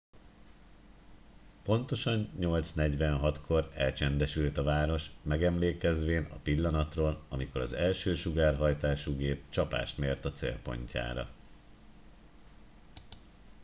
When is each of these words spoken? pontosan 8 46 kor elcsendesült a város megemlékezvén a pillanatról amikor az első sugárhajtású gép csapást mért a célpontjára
pontosan 1.65 2.29
8 2.37 2.73
46 2.75 3.41
kor 3.41 3.71
elcsendesült 3.75 4.57
a 4.57 4.63
város 4.63 5.11
megemlékezvén 5.21 6.23
a 6.23 6.35
pillanatról 6.43 7.23
amikor 7.29 7.61
az 7.61 7.73
első 7.73 8.15
sugárhajtású 8.15 9.15
gép 9.15 9.49
csapást 9.49 9.97
mért 9.97 10.25
a 10.25 10.31
célpontjára 10.31 11.29